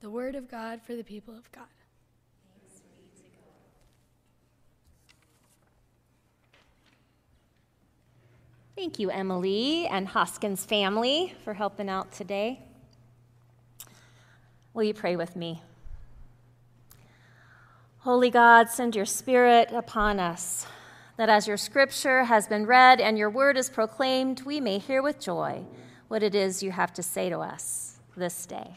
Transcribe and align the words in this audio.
The 0.00 0.10
word 0.10 0.36
of 0.36 0.48
God 0.48 0.80
for 0.80 0.94
the 0.94 1.02
people 1.02 1.34
of 1.34 1.50
God. 1.50 1.64
Thank 8.76 9.00
you, 9.00 9.10
Emily 9.10 9.88
and 9.88 10.06
Hoskins 10.06 10.64
family, 10.64 11.34
for 11.42 11.54
helping 11.54 11.88
out 11.88 12.12
today. 12.12 12.60
Will 14.72 14.84
you 14.84 14.94
pray 14.94 15.16
with 15.16 15.34
me? 15.34 15.62
Holy 17.98 18.30
God, 18.30 18.70
send 18.70 18.94
your 18.94 19.04
Spirit 19.04 19.72
upon 19.72 20.20
us, 20.20 20.64
that 21.16 21.28
as 21.28 21.48
your 21.48 21.56
scripture 21.56 22.22
has 22.22 22.46
been 22.46 22.66
read 22.66 23.00
and 23.00 23.18
your 23.18 23.30
word 23.30 23.56
is 23.56 23.68
proclaimed, 23.68 24.42
we 24.42 24.60
may 24.60 24.78
hear 24.78 25.02
with 25.02 25.18
joy 25.18 25.64
what 26.06 26.22
it 26.22 26.36
is 26.36 26.62
you 26.62 26.70
have 26.70 26.92
to 26.92 27.02
say 27.02 27.28
to 27.28 27.40
us 27.40 27.98
this 28.16 28.46
day. 28.46 28.76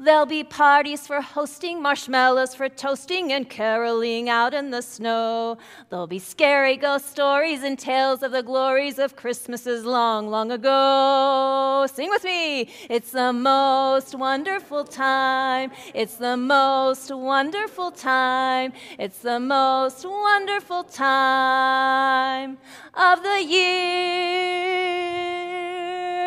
There'll 0.00 0.26
be 0.26 0.44
parties 0.44 1.08
for 1.08 1.20
hosting, 1.20 1.82
marshmallows 1.82 2.54
for 2.54 2.68
toasting, 2.68 3.32
and 3.32 3.50
caroling 3.50 4.28
out 4.28 4.54
in 4.54 4.70
the 4.70 4.80
snow. 4.80 5.58
There'll 5.90 6.06
be 6.06 6.20
scary 6.20 6.76
ghost 6.76 7.08
stories 7.08 7.64
and 7.64 7.76
tales 7.76 8.22
of 8.22 8.30
the 8.30 8.44
glories 8.44 9.00
of 9.00 9.16
Christmases 9.16 9.84
long, 9.84 10.30
long 10.30 10.52
ago. 10.52 11.84
Sing 11.92 12.10
with 12.10 12.22
me. 12.22 12.68
It's 12.88 13.10
the 13.10 13.32
most 13.32 14.14
wonderful 14.14 14.84
time. 14.84 15.72
It's 15.94 16.14
the 16.14 16.36
most 16.36 17.10
wonderful 17.12 17.90
time. 17.90 18.72
It's 19.00 19.18
the 19.18 19.40
most 19.40 20.04
wonderful 20.04 20.84
time 20.84 22.58
of 22.94 23.24
the 23.24 23.42
year. 23.42 24.38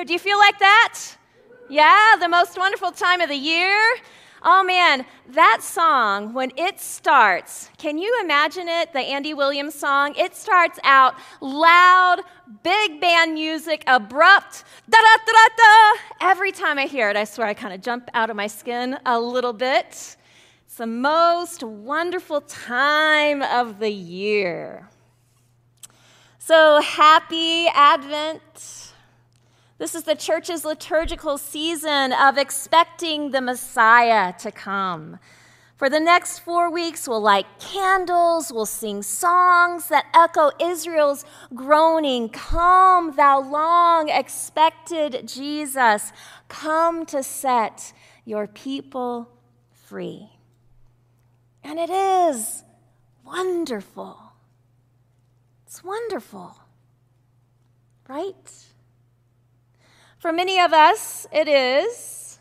Do 0.03 0.11
you 0.11 0.19
feel 0.19 0.39
like 0.39 0.59
that? 0.59 1.20
Yeah, 1.71 2.17
the 2.19 2.27
most 2.27 2.57
wonderful 2.57 2.91
time 2.91 3.21
of 3.21 3.29
the 3.29 3.37
year. 3.37 3.95
Oh 4.43 4.61
man, 4.61 5.05
that 5.29 5.59
song, 5.61 6.33
when 6.33 6.51
it 6.57 6.81
starts, 6.81 7.69
can 7.77 7.97
you 7.97 8.19
imagine 8.21 8.67
it? 8.67 8.91
The 8.91 8.99
Andy 8.99 9.33
Williams 9.33 9.75
song? 9.75 10.13
It 10.17 10.35
starts 10.35 10.79
out 10.83 11.15
loud, 11.39 12.23
big 12.61 12.99
band 12.99 13.35
music, 13.35 13.85
abrupt, 13.87 14.65
da 14.89 14.97
da 14.97 15.17
da 15.25 15.31
da 15.31 15.47
da. 15.55 16.29
Every 16.29 16.51
time 16.51 16.77
I 16.77 16.87
hear 16.87 17.09
it, 17.09 17.15
I 17.15 17.23
swear 17.23 17.47
I 17.47 17.53
kind 17.53 17.73
of 17.73 17.79
jump 17.79 18.09
out 18.13 18.29
of 18.29 18.35
my 18.35 18.47
skin 18.47 18.97
a 19.05 19.17
little 19.17 19.53
bit. 19.53 20.17
It's 20.65 20.75
the 20.75 20.85
most 20.85 21.63
wonderful 21.63 22.41
time 22.41 23.41
of 23.43 23.79
the 23.79 23.91
year. 23.91 24.89
So 26.37 26.81
happy 26.81 27.67
Advent. 27.67 28.90
This 29.81 29.95
is 29.95 30.03
the 30.03 30.13
church's 30.13 30.63
liturgical 30.63 31.39
season 31.39 32.13
of 32.13 32.37
expecting 32.37 33.31
the 33.31 33.41
Messiah 33.41 34.31
to 34.33 34.51
come. 34.51 35.17
For 35.75 35.89
the 35.89 35.99
next 35.99 36.37
four 36.37 36.69
weeks, 36.69 37.07
we'll 37.07 37.19
light 37.19 37.47
candles, 37.59 38.53
we'll 38.53 38.67
sing 38.67 39.01
songs 39.01 39.87
that 39.87 40.05
echo 40.13 40.51
Israel's 40.61 41.25
groaning 41.55 42.29
Come, 42.29 43.15
thou 43.15 43.41
long 43.41 44.09
expected 44.09 45.27
Jesus, 45.27 46.13
come 46.47 47.03
to 47.07 47.23
set 47.23 47.91
your 48.23 48.45
people 48.45 49.31
free. 49.71 50.29
And 51.63 51.79
it 51.79 51.89
is 51.89 52.63
wonderful. 53.25 54.33
It's 55.65 55.83
wonderful, 55.83 56.55
right? 58.07 58.35
For 60.21 60.31
many 60.31 60.59
of 60.59 60.71
us, 60.71 61.25
it 61.31 61.47
is. 61.47 62.37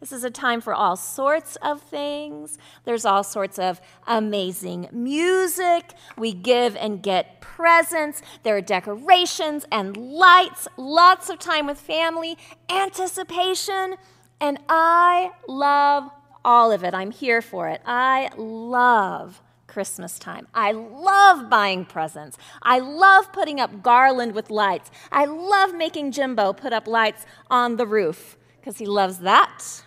This 0.00 0.10
is 0.10 0.24
a 0.24 0.30
time 0.30 0.62
for 0.62 0.72
all 0.72 0.96
sorts 0.96 1.56
of 1.56 1.82
things. 1.82 2.56
There's 2.84 3.04
all 3.04 3.22
sorts 3.22 3.58
of 3.58 3.78
amazing 4.06 4.88
music. 4.90 5.92
We 6.16 6.32
give 6.32 6.76
and 6.76 7.02
get 7.02 7.42
presents. 7.42 8.22
There 8.42 8.56
are 8.56 8.62
decorations 8.62 9.66
and 9.70 9.98
lights, 9.98 10.66
lots 10.78 11.28
of 11.28 11.38
time 11.38 11.66
with 11.66 11.78
family, 11.78 12.38
anticipation, 12.70 13.96
and 14.40 14.58
I 14.70 15.32
love 15.46 16.10
all 16.42 16.72
of 16.72 16.84
it. 16.84 16.94
I'm 16.94 17.10
here 17.10 17.42
for 17.42 17.68
it. 17.68 17.82
I 17.84 18.30
love 18.38 19.42
Christmas 19.68 20.18
time. 20.18 20.48
I 20.52 20.72
love 20.72 21.48
buying 21.48 21.84
presents. 21.84 22.36
I 22.62 22.80
love 22.80 23.32
putting 23.32 23.60
up 23.60 23.82
garland 23.82 24.34
with 24.34 24.50
lights. 24.50 24.90
I 25.12 25.26
love 25.26 25.74
making 25.74 26.10
Jimbo 26.10 26.54
put 26.54 26.72
up 26.72 26.88
lights 26.88 27.24
on 27.48 27.76
the 27.76 27.86
roof 27.86 28.36
because 28.60 28.78
he 28.78 28.86
loves 28.86 29.18
that. 29.18 29.84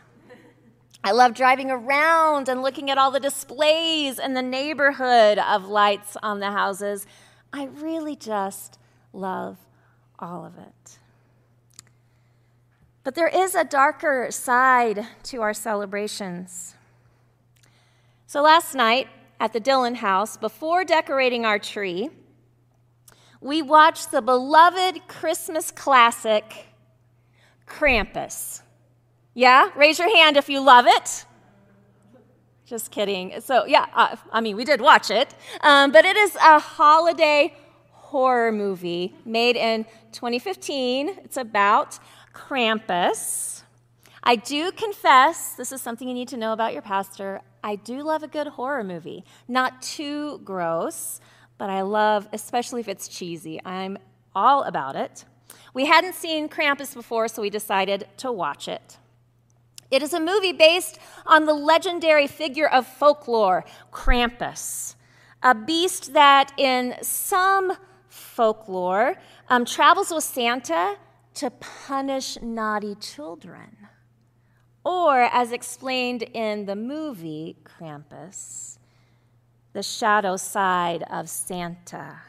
I 1.04 1.12
love 1.12 1.34
driving 1.34 1.72
around 1.72 2.48
and 2.48 2.62
looking 2.62 2.92
at 2.92 2.98
all 2.98 3.10
the 3.10 3.20
displays 3.20 4.20
in 4.20 4.36
the 4.36 4.44
neighborhood 4.44 5.40
of 5.40 5.68
lights 5.68 6.16
on 6.22 6.40
the 6.40 6.52
houses. 6.52 7.08
I 7.52 7.66
really 7.66 8.16
just 8.16 8.78
love 9.12 9.58
all 10.20 10.46
of 10.46 10.58
it. 10.60 11.00
But 13.04 13.16
there 13.16 13.28
is 13.28 13.56
a 13.56 13.64
darker 13.64 14.28
side 14.30 15.08
to 15.24 15.42
our 15.42 15.56
celebrations. 15.56 16.76
So 18.28 18.44
last 18.44 18.76
night, 18.76 19.08
at 19.42 19.54
the 19.54 19.60
Dillon 19.60 19.96
house, 19.96 20.38
before 20.38 20.86
decorating 20.86 21.46
our 21.46 21.58
tree, 21.58 22.12
we 23.42 23.64
watched 23.64 24.12
the 24.12 24.22
beloved 24.22 25.08
Christmas 25.08 25.72
classic, 25.72 26.68
Krampus. 27.66 28.62
Yeah? 29.34 29.72
Raise 29.76 29.98
your 29.98 30.16
hand 30.16 30.38
if 30.38 30.48
you 30.48 30.62
love 30.62 30.86
it. 30.88 31.26
Just 32.68 32.92
kidding. 32.92 33.42
So, 33.42 33.66
yeah, 33.66 33.88
uh, 33.96 34.16
I 34.32 34.42
mean, 34.42 34.56
we 34.56 34.64
did 34.64 34.80
watch 34.80 35.10
it, 35.10 35.34
um, 35.62 35.92
but 35.92 36.06
it 36.06 36.16
is 36.16 36.36
a 36.36 36.60
holiday 36.60 37.56
horror 37.90 38.52
movie 38.52 39.16
made 39.26 39.56
in 39.56 39.86
2015. 40.12 41.18
It's 41.24 41.38
about 41.38 41.98
Krampus. 42.32 43.61
I 44.24 44.36
do 44.36 44.72
confess, 44.72 45.54
this 45.54 45.72
is 45.72 45.82
something 45.82 46.08
you 46.08 46.14
need 46.14 46.28
to 46.28 46.38
know 46.38 46.54
about 46.54 46.74
your 46.74 46.84
pastor. 46.84 47.42
I 47.64 47.76
do 47.76 48.04
love 48.04 48.22
a 48.22 48.28
good 48.28 48.48
horror 48.48 48.84
movie. 48.84 49.26
Not 49.48 49.82
too 49.82 50.40
gross, 50.40 51.20
but 51.58 51.70
I 51.70 51.82
love, 51.82 52.28
especially 52.32 52.82
if 52.82 52.88
it's 52.88 53.08
cheesy. 53.08 53.60
I'm 53.66 53.98
all 54.36 54.64
about 54.64 54.96
it. 54.96 55.26
We 55.74 55.86
hadn't 55.86 56.16
seen 56.16 56.50
Krampus 56.50 56.94
before, 56.94 57.28
so 57.28 57.42
we 57.42 57.50
decided 57.50 58.08
to 58.18 58.32
watch 58.32 58.68
it. 58.68 58.98
It 59.90 60.04
is 60.04 60.14
a 60.14 60.20
movie 60.20 60.54
based 60.54 61.00
on 61.26 61.46
the 61.46 61.54
legendary 61.54 62.28
figure 62.28 62.68
of 62.68 62.88
folklore, 62.88 63.66
Krampus, 63.92 64.96
a 65.44 65.56
beast 65.56 66.14
that, 66.14 66.54
in 66.58 66.96
some 67.02 67.74
folklore, 68.08 69.16
um, 69.50 69.66
travels 69.66 70.12
with 70.12 70.24
Santa 70.24 70.96
to 71.34 71.50
punish 71.50 72.40
naughty 72.42 72.96
children. 72.96 73.76
Or, 74.84 75.22
as 75.22 75.52
explained 75.52 76.24
in 76.24 76.66
the 76.66 76.76
movie 76.76 77.58
Krampus, 77.64 78.78
the 79.74 79.84
shadow 79.84 80.38
side 80.38 81.04
of 81.10 81.30
Santa. 81.30 82.20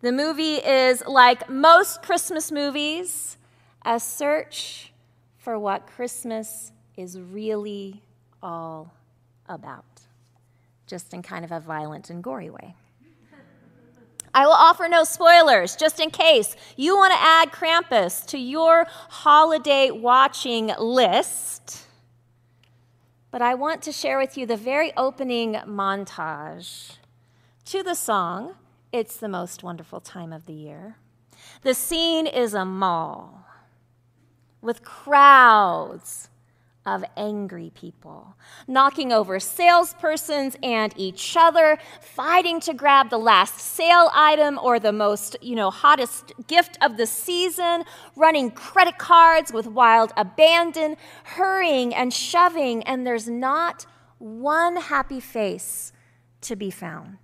The 0.00 0.12
movie 0.12 0.54
is 0.54 1.04
like 1.06 1.50
most 1.50 2.02
Christmas 2.02 2.50
movies, 2.50 3.36
a 3.84 4.00
search 4.00 4.92
for 5.36 5.58
what 5.58 5.86
Christmas 5.86 6.72
is 6.96 7.18
really 7.18 8.02
all 8.42 8.94
about, 9.48 10.02
just 10.86 11.12
in 11.12 11.22
kind 11.22 11.44
of 11.44 11.52
a 11.52 11.60
violent 11.60 12.10
and 12.10 12.22
gory 12.22 12.50
way. 12.50 12.74
I 14.34 14.46
will 14.46 14.52
offer 14.52 14.88
no 14.88 15.04
spoilers, 15.04 15.76
just 15.76 16.00
in 16.00 16.10
case 16.10 16.56
you 16.76 16.96
want 16.96 17.12
to 17.12 17.20
add 17.20 17.52
Krampus 17.52 18.26
to 18.26 18.38
your 18.38 18.86
holiday 19.08 19.90
watching 19.90 20.72
list. 20.78 21.86
But 23.30 23.42
I 23.42 23.54
want 23.54 23.82
to 23.82 23.92
share 23.92 24.18
with 24.18 24.38
you 24.38 24.46
the 24.46 24.56
very 24.56 24.92
opening 24.96 25.54
montage 25.66 26.96
to 27.66 27.82
the 27.82 27.94
song, 27.94 28.54
It's 28.92 29.18
the 29.18 29.28
Most 29.28 29.62
Wonderful 29.62 30.00
Time 30.00 30.32
of 30.32 30.46
the 30.46 30.54
Year. 30.54 30.96
The 31.62 31.74
scene 31.74 32.26
is 32.26 32.54
a 32.54 32.64
mall 32.64 33.46
with 34.60 34.82
crowds 34.82 36.30
of 36.94 37.04
angry 37.16 37.70
people, 37.74 38.34
knocking 38.66 39.12
over 39.12 39.38
salespersons 39.38 40.56
and 40.62 40.92
each 40.96 41.36
other, 41.36 41.78
fighting 42.00 42.60
to 42.60 42.72
grab 42.72 43.10
the 43.10 43.18
last 43.18 43.60
sale 43.60 44.10
item 44.14 44.58
or 44.62 44.80
the 44.80 44.92
most, 44.92 45.36
you 45.42 45.54
know, 45.54 45.70
hottest 45.70 46.32
gift 46.46 46.78
of 46.80 46.96
the 46.96 47.06
season, 47.06 47.84
running 48.16 48.50
credit 48.50 48.96
cards 48.96 49.52
with 49.52 49.66
wild 49.66 50.12
abandon, 50.16 50.96
hurrying 51.24 51.94
and 51.94 52.12
shoving, 52.12 52.82
and 52.84 53.06
there's 53.06 53.28
not 53.28 53.84
one 54.18 54.76
happy 54.76 55.20
face 55.20 55.92
to 56.40 56.56
be 56.56 56.70
found. 56.70 57.18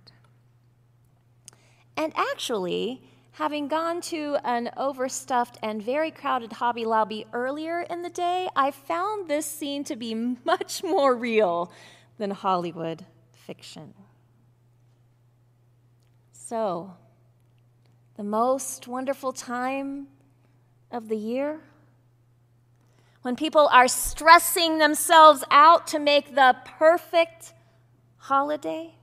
And 1.97 2.13
actually, 2.15 3.01
Having 3.35 3.67
gone 3.67 3.99
to 3.99 4.37
an 4.45 4.69
overstuffed 4.77 5.57
and 5.61 5.83
very 5.83 6.09
crowded 6.09 6.53
Hobby 6.53 6.85
Lobby 6.85 7.25
earlier 7.33 7.81
in 7.81 8.01
the 8.01 8.09
day, 8.09 8.47
I 8.55 8.71
found 8.71 9.27
this 9.27 9.45
scene 9.45 9.83
to 9.85 9.97
be 9.97 10.15
much 10.45 10.85
more 10.85 11.13
real 11.13 11.69
than 12.17 12.31
Hollywood 12.31 13.05
fiction. 13.33 13.93
So, 16.31 16.93
the 18.15 18.23
most 18.23 18.87
wonderful 18.87 19.33
time 19.33 20.07
of 20.89 21.09
the 21.09 21.17
year? 21.17 21.59
When 23.21 23.35
people 23.35 23.67
are 23.67 23.89
stressing 23.89 24.77
themselves 24.77 25.43
out 25.51 25.87
to 25.87 25.99
make 25.99 26.35
the 26.35 26.55
perfect 26.77 27.51
holiday? 28.15 28.95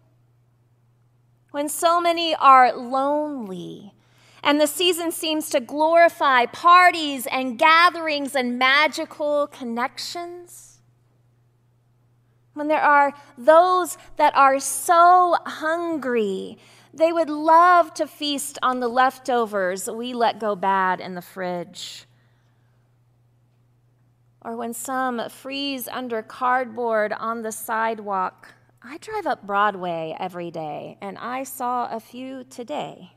When 1.51 1.69
so 1.69 2.01
many 2.01 2.35
are 2.35 2.75
lonely 2.75 3.93
and 4.43 4.61
the 4.61 4.67
season 4.67 5.13
seems 5.13 5.49
to 5.51 5.61
glorify 5.61 6.47
parties 6.47 7.27
and 7.27 7.59
gatherings 7.59 8.35
and 8.35 8.59
magical 8.59 9.47
connections. 9.47 10.81
When 12.55 12.69
there 12.69 12.83
are 12.83 13.15
those 13.39 13.97
that 14.17 14.37
are 14.37 14.59
so 14.59 15.37
hungry, 15.47 16.59
they 16.93 17.13
would 17.13 17.31
love 17.31 17.95
to 17.95 18.07
feast 18.07 18.59
on 18.63 18.81
the 18.81 18.89
leftovers 18.89 19.89
we 19.89 20.13
let 20.13 20.41
go 20.41 20.57
bad 20.57 21.01
in 21.01 21.15
the 21.15 21.23
fridge. 21.23 22.05
Or 24.43 24.57
when 24.57 24.75
some 24.75 25.31
freeze 25.31 25.89
under 25.89 26.21
cardboard 26.21 27.13
on 27.13 27.43
the 27.43 27.53
sidewalk. 27.53 28.55
I 28.83 28.99
drive 28.99 29.27
up 29.29 29.47
Broadway 29.47 30.17
every 30.19 30.51
day, 30.51 30.99
and 31.01 31.17
I 31.17 31.45
saw 31.45 31.87
a 31.89 32.01
few 32.01 32.43
today 32.43 33.13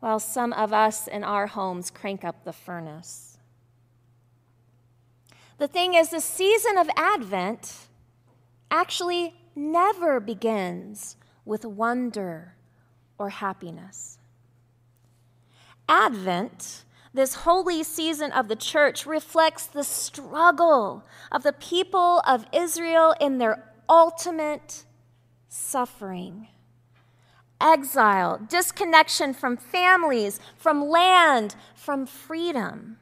while 0.00 0.18
some 0.18 0.52
of 0.54 0.72
us 0.72 1.06
in 1.06 1.22
our 1.22 1.46
homes 1.46 1.90
crank 1.90 2.24
up 2.24 2.44
the 2.44 2.52
furnace. 2.52 3.38
The 5.58 5.68
thing 5.68 5.94
is, 5.94 6.08
the 6.08 6.20
season 6.20 6.78
of 6.78 6.88
Advent 6.96 7.88
actually 8.70 9.34
never 9.54 10.18
begins 10.18 11.16
with 11.44 11.64
wonder 11.66 12.54
or 13.18 13.28
happiness. 13.28 14.18
Advent, 15.86 16.84
this 17.12 17.34
holy 17.34 17.82
season 17.82 18.32
of 18.32 18.48
the 18.48 18.56
church, 18.56 19.04
reflects 19.04 19.66
the 19.66 19.84
struggle 19.84 21.04
of 21.30 21.42
the 21.42 21.52
people 21.52 22.22
of 22.26 22.46
Israel 22.54 23.14
in 23.20 23.36
their 23.36 23.70
ultimate 23.88 24.84
suffering 25.48 26.46
exile, 27.60 28.40
disconnection 28.48 29.34
from 29.34 29.56
families, 29.56 30.40
from 30.56 30.88
land, 30.88 31.54
from 31.74 32.06
freedom. 32.06 32.96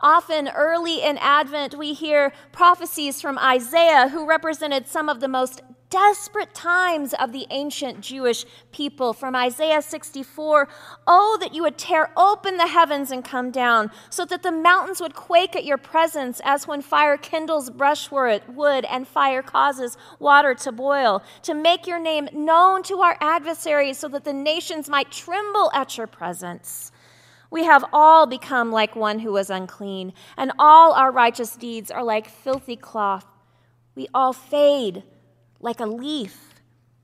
Often 0.00 0.48
early 0.48 1.02
in 1.02 1.16
Advent, 1.18 1.76
we 1.76 1.94
hear 1.94 2.32
prophecies 2.52 3.20
from 3.22 3.38
Isaiah, 3.38 4.08
who 4.08 4.26
represented 4.28 4.86
some 4.86 5.08
of 5.08 5.20
the 5.20 5.28
most 5.28 5.62
desperate 5.94 6.52
times 6.52 7.14
of 7.14 7.30
the 7.30 7.46
ancient 7.50 8.00
Jewish 8.00 8.44
people. 8.72 9.12
From 9.12 9.36
Isaiah 9.36 9.80
64 9.80 10.66
Oh, 11.06 11.38
that 11.40 11.54
you 11.54 11.62
would 11.62 11.78
tear 11.78 12.10
open 12.16 12.56
the 12.56 12.66
heavens 12.66 13.12
and 13.12 13.24
come 13.24 13.52
down, 13.52 13.92
so 14.10 14.24
that 14.24 14.42
the 14.42 14.50
mountains 14.50 15.00
would 15.00 15.14
quake 15.14 15.54
at 15.54 15.64
your 15.64 15.78
presence, 15.78 16.40
as 16.42 16.66
when 16.66 16.82
fire 16.82 17.16
kindles 17.16 17.70
brushwood 17.70 18.42
wood 18.48 18.84
and 18.86 19.06
fire 19.06 19.40
causes 19.40 19.96
water 20.18 20.52
to 20.56 20.72
boil, 20.72 21.22
to 21.42 21.54
make 21.54 21.86
your 21.86 22.00
name 22.00 22.28
known 22.32 22.82
to 22.82 22.98
our 22.98 23.16
adversaries, 23.20 23.96
so 23.96 24.08
that 24.08 24.24
the 24.24 24.32
nations 24.32 24.88
might 24.88 25.12
tremble 25.12 25.70
at 25.72 25.96
your 25.96 26.08
presence. 26.08 26.90
We 27.52 27.62
have 27.66 27.84
all 27.92 28.26
become 28.26 28.72
like 28.72 28.96
one 28.96 29.20
who 29.20 29.30
was 29.30 29.48
unclean, 29.48 30.12
and 30.36 30.50
all 30.58 30.92
our 30.94 31.12
righteous 31.12 31.54
deeds 31.54 31.92
are 31.92 32.02
like 32.02 32.28
filthy 32.28 32.74
cloth. 32.74 33.26
We 33.94 34.08
all 34.12 34.32
fade 34.32 35.04
like 35.64 35.80
a 35.80 35.86
leaf, 35.86 36.60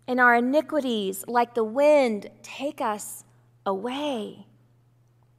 and 0.07 0.21
our 0.21 0.35
iniquities, 0.35 1.25
like 1.27 1.55
the 1.55 1.65
wind, 1.65 2.29
take 2.43 2.79
us 2.83 3.25
away. 3.65 4.47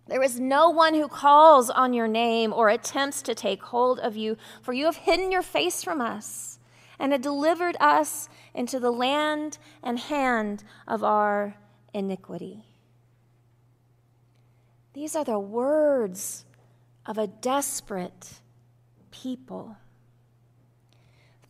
There 0.07 0.23
is 0.23 0.39
no 0.39 0.71
one 0.71 0.95
who 0.95 1.07
calls 1.07 1.69
on 1.69 1.93
your 1.93 2.07
name 2.07 2.51
or 2.51 2.69
attempts 2.69 3.21
to 3.21 3.35
take 3.35 3.61
hold 3.61 3.99
of 3.99 4.17
you, 4.17 4.37
for 4.63 4.73
you 4.73 4.85
have 4.85 4.95
hidden 4.95 5.31
your 5.31 5.43
face 5.43 5.83
from 5.83 6.01
us 6.01 6.57
and 6.97 7.11
have 7.11 7.21
delivered 7.21 7.77
us 7.79 8.27
into 8.55 8.79
the 8.79 8.89
land 8.89 9.59
and 9.83 9.99
hand 9.99 10.63
of 10.87 11.03
our 11.03 11.55
iniquity. 11.93 12.65
These 14.93 15.15
are 15.15 15.23
the 15.23 15.37
words 15.37 16.43
of 17.05 17.19
a 17.19 17.27
desperate 17.27 18.41
people. 19.11 19.77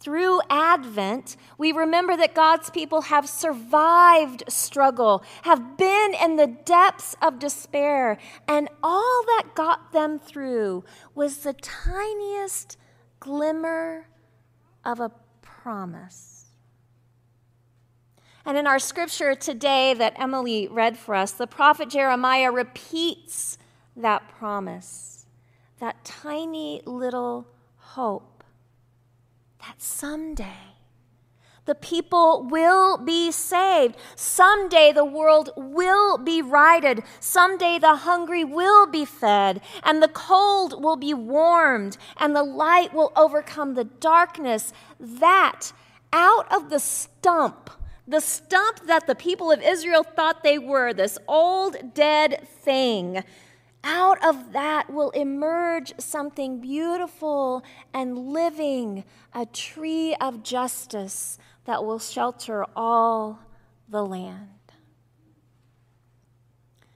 Through 0.02 0.42
Advent, 0.50 1.38
we 1.60 1.72
remember 1.72 2.18
that 2.18 2.34
God's 2.34 2.72
people 2.72 3.02
have 3.02 3.30
survived 3.30 4.44
struggle, 4.48 5.24
have 5.44 5.78
been 5.78 6.16
in 6.20 6.38
the 6.38 6.48
depths 6.48 7.16
of 7.22 7.38
despair, 7.38 8.18
and 8.48 8.68
all 8.82 9.24
that 9.28 9.50
got 9.54 9.92
them 9.92 10.18
through 10.18 10.84
was 11.14 11.38
the 11.38 11.54
tiniest 11.54 12.78
glimmer 13.20 14.08
of 14.84 15.00
a 15.00 15.12
promise. 15.44 16.48
And 18.44 18.58
in 18.58 18.66
our 18.66 18.80
scripture 18.80 19.36
today 19.36 19.94
that 19.94 20.20
Emily 20.20 20.68
read 20.68 20.98
for 20.98 21.14
us, 21.14 21.32
the 21.32 21.46
prophet 21.46 21.90
Jeremiah 21.90 22.52
repeats 22.52 23.60
that 23.96 24.28
promise, 24.30 25.28
that 25.80 26.04
tiny 26.04 26.82
little 26.88 27.48
hope 27.76 28.31
that 29.62 29.82
someday 29.82 30.72
the 31.66 31.76
people 31.76 32.48
will 32.50 32.98
be 32.98 33.32
saved. 33.32 33.96
Someday 34.16 34.92
the 34.92 35.06
world 35.06 35.52
will 35.56 36.18
be 36.18 36.42
righted. 36.42 37.04
Someday 37.20 37.78
the 37.78 37.98
hungry 37.98 38.44
will 38.44 38.88
be 38.88 39.06
fed, 39.06 39.62
and 39.84 40.02
the 40.02 40.08
cold 40.08 40.84
will 40.84 40.96
be 40.96 41.14
warmed, 41.14 41.98
and 42.18 42.36
the 42.36 42.44
light 42.44 42.94
will 42.94 43.14
overcome 43.16 43.76
the 43.76 43.84
darkness. 43.84 44.74
That 45.00 45.72
out 46.12 46.52
of 46.52 46.70
the 46.70 46.80
stump, 46.80 47.70
the 48.08 48.22
stump 48.22 48.88
that 48.88 49.06
the 49.06 49.16
people 49.16 49.52
of 49.52 49.62
Israel 49.62 50.04
thought 50.04 50.44
they 50.44 50.58
were, 50.58 50.94
this 50.94 51.20
old 51.28 51.94
dead 51.94 52.48
thing, 52.48 53.24
out 53.84 54.24
of 54.24 54.54
that 54.54 54.92
will 54.92 55.10
emerge 55.12 55.94
something 56.00 56.60
beautiful 56.60 57.64
and 57.94 58.18
living, 58.18 59.04
a 59.34 59.46
tree 59.46 60.16
of 60.22 60.44
justice 60.44 61.38
that 61.66 61.84
will 61.84 62.00
shelter 62.00 62.66
all 62.76 63.40
the 63.90 64.06
land. 64.06 64.50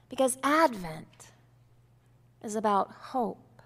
Because 0.08 0.38
Advent 0.42 1.32
is 2.42 2.54
about 2.54 2.90
hope, 2.90 3.62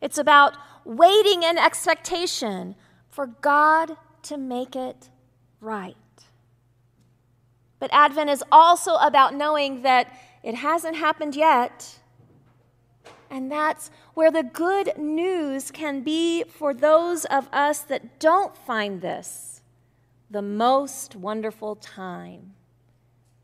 it's 0.00 0.18
about 0.18 0.56
waiting 0.84 1.42
in 1.42 1.58
expectation 1.58 2.74
for 3.08 3.26
God 3.26 3.96
to 4.22 4.36
make 4.36 4.76
it 4.76 5.08
right. 5.60 5.96
But 7.78 7.90
Advent 7.92 8.30
is 8.30 8.44
also 8.52 8.94
about 8.96 9.34
knowing 9.34 9.82
that 9.82 10.12
it 10.42 10.56
hasn't 10.56 10.96
happened 10.96 11.34
yet 11.34 11.98
and 13.30 13.50
that's 13.50 13.90
where 14.14 14.30
the 14.30 14.42
good 14.42 14.96
news 14.98 15.70
can 15.70 16.02
be 16.02 16.44
for 16.44 16.72
those 16.72 17.24
of 17.26 17.48
us 17.52 17.80
that 17.80 18.18
don't 18.18 18.56
find 18.56 19.00
this 19.00 19.62
the 20.30 20.42
most 20.42 21.16
wonderful 21.16 21.76
time 21.76 22.54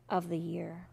of 0.09 0.29
the 0.29 0.37
year. 0.37 0.87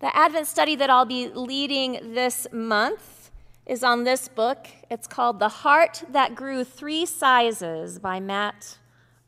The 0.00 0.14
Advent 0.14 0.46
study 0.46 0.76
that 0.76 0.90
I'll 0.90 1.04
be 1.04 1.28
leading 1.28 2.14
this 2.14 2.46
month 2.52 3.30
is 3.64 3.82
on 3.82 4.04
this 4.04 4.28
book. 4.28 4.66
It's 4.90 5.06
called 5.06 5.38
The 5.38 5.48
Heart 5.48 6.04
That 6.10 6.34
Grew 6.34 6.64
Three 6.64 7.06
Sizes 7.06 7.98
by 7.98 8.20
Matt 8.20 8.78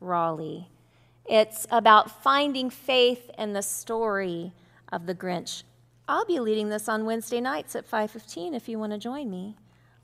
Rawle. 0.01 0.67
It's 1.25 1.67
about 1.71 2.23
finding 2.23 2.69
faith 2.69 3.31
in 3.37 3.53
the 3.53 3.61
story 3.61 4.53
of 4.91 5.05
the 5.05 5.15
Grinch. 5.15 5.63
I'll 6.09 6.25
be 6.25 6.39
leading 6.39 6.69
this 6.69 6.89
on 6.89 7.05
Wednesday 7.05 7.39
nights 7.39 7.75
at 7.75 7.85
5:15 7.85 8.53
if 8.53 8.67
you 8.67 8.79
want 8.79 8.91
to 8.91 8.97
join 8.97 9.29
me. 9.29 9.55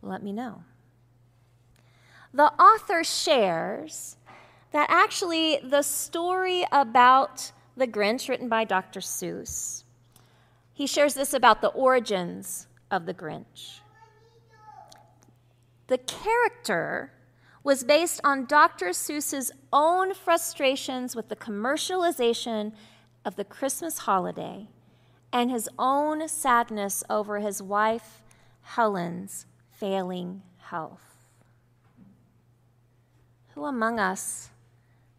Let 0.01 0.21
me 0.23 0.31
know. 0.31 0.63
The 2.33 2.53
author 2.61 3.03
shares 3.03 4.17
that 4.71 4.89
actually 4.89 5.57
the 5.63 5.81
story 5.81 6.65
about 6.71 7.51
the 7.75 7.87
Grinch 7.87 8.29
written 8.29 8.47
by 8.47 8.65
Dr. 8.65 8.99
Seuss 8.99 9.85
he 10.75 10.85
shares 10.85 11.13
this 11.13 11.33
about 11.33 11.61
the 11.61 11.69
origins 11.69 12.67
of 12.91 13.05
the 13.05 13.13
Grinch. 13.13 13.79
The 15.87 15.97
character 15.97 17.13
was 17.63 17.85
based 17.85 18.19
on 18.25 18.45
Dr. 18.45 18.89
Seuss's 18.89 19.53
own 19.71 20.13
frustrations 20.13 21.15
with 21.15 21.29
the 21.29 21.35
commercialization 21.35 22.73
of 23.23 23.37
the 23.37 23.45
Christmas 23.45 23.99
holiday 23.99 24.67
and 25.35 25.51
his 25.51 25.67
own 25.77 26.25
sadness 26.29 27.03
over 27.09 27.39
his 27.39 27.61
wife 27.61 28.23
Helen's 28.61 29.45
failing 29.69 30.41
health. 30.59 31.25
Who 33.53 33.65
among 33.65 33.99
us 33.99 34.49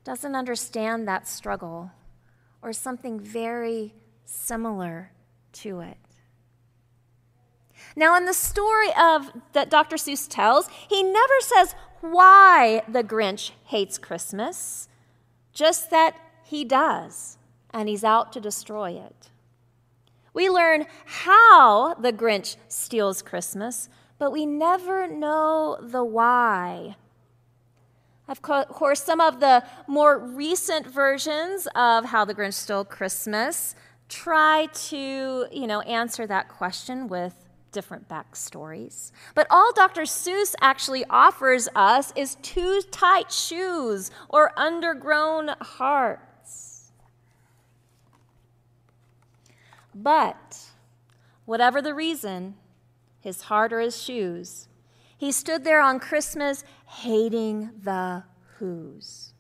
doesn't 0.05 0.35
understand 0.35 1.07
that 1.07 1.29
struggle 1.29 1.91
or 2.63 2.73
something 2.73 3.21
very 3.21 3.93
similar 4.25 5.11
to 5.53 5.81
it. 5.81 5.99
Now, 7.95 8.17
in 8.17 8.25
the 8.25 8.33
story 8.33 8.89
of 8.99 9.31
that 9.53 9.69
Dr. 9.69 9.97
Seuss 9.97 10.27
tells, 10.27 10.69
he 10.89 11.03
never 11.03 11.41
says 11.41 11.75
why 12.01 12.83
the 12.89 13.05
Grinch 13.05 13.51
hates 13.65 13.99
Christmas, 13.99 14.89
just 15.53 15.91
that 15.91 16.17
he 16.43 16.65
does, 16.65 17.37
and 17.71 17.87
he's 17.87 18.03
out 18.03 18.33
to 18.33 18.41
destroy 18.41 18.93
it. 18.93 19.29
We 20.37 20.51
learn 20.51 20.85
how 21.07 21.95
the 21.95 22.13
Grinch 22.13 22.57
steals 22.69 23.23
Christmas, 23.23 23.89
but 24.19 24.33
we 24.33 24.45
never 24.45 25.09
know 25.09 25.79
the 25.81 26.05
why. 26.05 26.97
Of 28.29 28.43
course, 28.43 29.03
some 29.03 29.19
of 29.19 29.41
the 29.41 29.65
more 29.87 30.19
recent 30.19 30.87
versions 30.87 31.67
of 31.75 32.05
How 32.05 32.27
the 32.27 32.35
Grinch 32.35 32.53
Stole 32.53 32.85
Christmas 32.85 33.75
try 34.11 34.69
to, 34.91 35.47
you 35.51 35.67
know, 35.67 35.81
answer 35.81 36.27
that 36.27 36.51
question 36.51 37.09
with 37.09 37.33
different 37.73 38.07
backstories. 38.07 39.13
But 39.35 39.47
all 39.49 39.73
Dr. 39.73 40.03
Seuss 40.03 40.55
actually 40.61 41.07
offers 41.09 41.67
us 41.75 42.13
is 42.15 42.37
too 42.43 42.83
tight 42.91 43.33
shoes 43.33 44.11
or 44.29 44.53
undergrown 44.59 45.57
hearts. 45.63 46.23
But 50.03 50.59
whatever 51.47 51.81
the 51.81 51.95
reason, 51.95 52.57
his 53.21 53.43
heart 53.43 53.73
or 53.73 53.81
his 53.81 54.01
shoes, 54.01 54.69
he 55.17 55.33
stood 55.33 55.65
there 55.65 55.81
on 55.81 55.99
Christmas 55.99 56.65
hating 56.87 57.71
the 57.83 58.25
Who's 58.59 59.33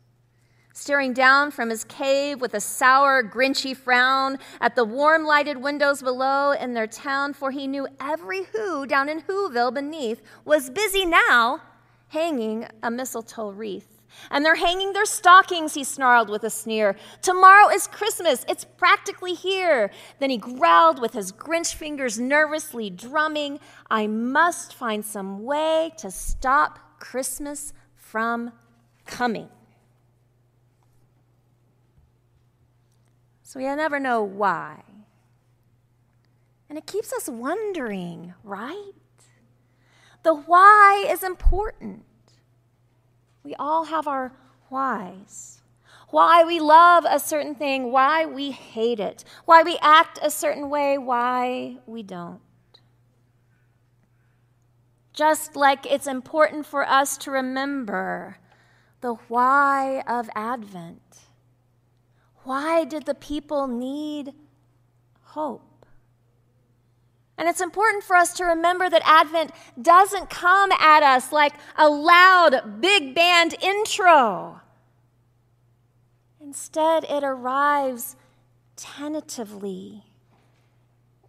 staring 0.76 1.14
down 1.14 1.50
from 1.50 1.70
his 1.70 1.84
cave 1.84 2.38
with 2.40 2.52
a 2.52 2.60
sour, 2.60 3.22
grinchy 3.22 3.74
frown 3.74 4.38
at 4.60 4.76
the 4.76 4.84
warm 4.84 5.24
lighted 5.24 5.56
windows 5.56 6.02
below 6.02 6.52
in 6.52 6.74
their 6.74 6.86
town, 6.86 7.32
for 7.32 7.50
he 7.50 7.66
knew 7.66 7.88
every 7.98 8.44
who 8.54 8.86
down 8.86 9.08
in 9.08 9.22
Whoville 9.22 9.72
beneath 9.72 10.20
was 10.44 10.68
busy 10.68 11.06
now 11.06 11.62
hanging 12.08 12.66
a 12.82 12.90
mistletoe 12.90 13.50
wreath. 13.50 13.95
And 14.30 14.44
they're 14.44 14.56
hanging 14.56 14.92
their 14.92 15.04
stockings, 15.04 15.74
he 15.74 15.84
snarled 15.84 16.30
with 16.30 16.44
a 16.44 16.50
sneer. 16.50 16.96
Tomorrow 17.22 17.70
is 17.70 17.86
Christmas. 17.86 18.44
It's 18.48 18.64
practically 18.64 19.34
here. 19.34 19.90
Then 20.18 20.30
he 20.30 20.38
growled 20.38 21.00
with 21.00 21.12
his 21.12 21.32
Grinch 21.32 21.74
fingers 21.74 22.18
nervously 22.18 22.90
drumming, 22.90 23.60
I 23.90 24.06
must 24.06 24.74
find 24.74 25.04
some 25.04 25.44
way 25.44 25.92
to 25.98 26.10
stop 26.10 27.00
Christmas 27.00 27.72
from 27.94 28.52
coming. 29.04 29.48
So 33.42 33.60
we 33.60 33.66
never 33.66 34.00
know 34.00 34.22
why. 34.22 34.82
And 36.68 36.76
it 36.76 36.86
keeps 36.86 37.12
us 37.12 37.28
wondering, 37.28 38.34
right? 38.42 38.92
The 40.24 40.34
why 40.34 41.06
is 41.08 41.22
important. 41.22 42.04
We 43.46 43.54
all 43.60 43.84
have 43.84 44.08
our 44.08 44.32
whys. 44.70 45.62
Why 46.10 46.42
we 46.42 46.58
love 46.58 47.06
a 47.08 47.20
certain 47.20 47.54
thing, 47.54 47.92
why 47.92 48.26
we 48.26 48.50
hate 48.50 48.98
it, 48.98 49.22
why 49.44 49.62
we 49.62 49.78
act 49.80 50.18
a 50.20 50.32
certain 50.32 50.68
way, 50.68 50.98
why 50.98 51.76
we 51.86 52.02
don't. 52.02 52.40
Just 55.12 55.54
like 55.54 55.86
it's 55.86 56.08
important 56.08 56.66
for 56.66 56.84
us 56.88 57.16
to 57.18 57.30
remember 57.30 58.38
the 59.00 59.14
why 59.28 60.02
of 60.08 60.28
Advent. 60.34 61.20
Why 62.42 62.82
did 62.82 63.06
the 63.06 63.14
people 63.14 63.68
need 63.68 64.34
hope? 65.22 65.65
And 67.38 67.48
it's 67.48 67.60
important 67.60 68.02
for 68.02 68.16
us 68.16 68.32
to 68.34 68.44
remember 68.44 68.88
that 68.88 69.02
Advent 69.04 69.50
doesn't 69.80 70.30
come 70.30 70.72
at 70.72 71.02
us 71.02 71.32
like 71.32 71.52
a 71.76 71.88
loud 71.88 72.80
big 72.80 73.14
band 73.14 73.54
intro. 73.60 74.60
Instead, 76.40 77.04
it 77.04 77.22
arrives 77.22 78.16
tentatively, 78.76 80.04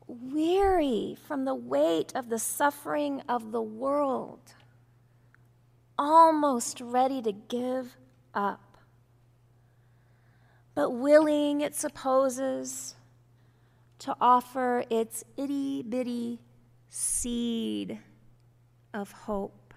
weary 0.08 1.18
from 1.28 1.44
the 1.46 1.56
weight 1.56 2.14
of 2.16 2.30
the 2.30 2.40
suffering 2.40 3.22
of 3.28 3.52
the 3.52 3.62
world, 3.62 4.54
almost 5.98 6.80
ready 6.80 7.22
to 7.22 7.32
give 7.32 7.98
up 8.34 8.68
but 10.78 10.92
willing, 10.92 11.62
it 11.62 11.74
supposes, 11.74 12.94
to 14.00 14.16
offer 14.22 14.84
its 14.90 15.24
itty 15.38 15.84
bitty 15.84 16.40
seed 16.90 18.00
of 18.94 19.12
hope. 19.12 19.74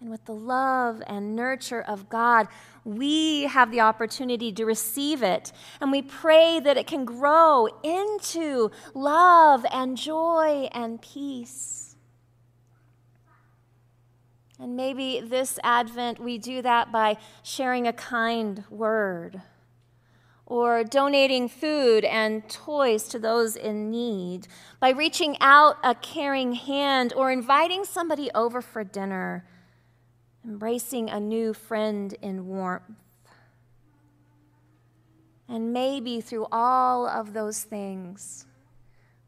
And 0.00 0.08
with 0.10 0.24
the 0.24 0.34
love 0.34 1.02
and 1.06 1.36
nurture 1.36 1.82
of 1.82 2.08
God, 2.08 2.48
we 2.84 3.42
have 3.42 3.70
the 3.70 3.82
opportunity 3.82 4.50
to 4.52 4.64
receive 4.64 5.22
it. 5.22 5.52
And 5.80 5.92
we 5.92 6.00
pray 6.00 6.58
that 6.60 6.78
it 6.78 6.86
can 6.86 7.04
grow 7.04 7.68
into 7.82 8.70
love 8.94 9.66
and 9.70 9.98
joy 9.98 10.70
and 10.72 11.02
peace. 11.02 11.96
And 14.58 14.74
maybe 14.74 15.20
this 15.20 15.58
Advent 15.62 16.18
we 16.18 16.38
do 16.38 16.62
that 16.62 16.90
by 16.92 17.16
sharing 17.42 17.86
a 17.86 17.92
kind 17.92 18.64
word 18.70 19.42
or 20.50 20.82
donating 20.82 21.48
food 21.48 22.04
and 22.04 22.46
toys 22.48 23.06
to 23.06 23.20
those 23.20 23.54
in 23.54 23.88
need, 23.88 24.48
by 24.80 24.88
reaching 24.88 25.36
out 25.40 25.76
a 25.84 25.94
caring 25.94 26.54
hand 26.54 27.12
or 27.14 27.30
inviting 27.30 27.84
somebody 27.84 28.28
over 28.34 28.60
for 28.60 28.82
dinner, 28.82 29.46
embracing 30.44 31.08
a 31.08 31.20
new 31.20 31.54
friend 31.54 32.16
in 32.20 32.48
warmth. 32.48 32.82
And 35.48 35.72
maybe 35.72 36.20
through 36.20 36.48
all 36.50 37.06
of 37.06 37.32
those 37.32 37.62
things, 37.62 38.44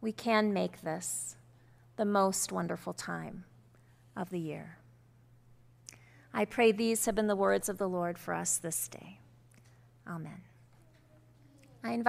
we 0.01 0.11
can 0.11 0.53
make 0.53 0.83
this 0.83 1.37
the 1.97 2.05
most 2.05 2.51
wonderful 2.51 2.93
time 2.93 3.45
of 4.17 4.31
the 4.31 4.41
year. 4.41 4.79
I 6.35 6.47
pray 6.47 6.73
these 6.73 7.07
have 7.07 7.15
been 7.15 7.29
the 7.29 7.37
words 7.37 7.69
of 7.69 7.79
the 7.79 7.89
Lord 7.89 8.19
for 8.19 8.35
us 8.35 8.59
this 8.59 8.89
day. 8.89 9.21
Amen. 10.05 10.43
I 11.85 11.95
invite 11.95 12.01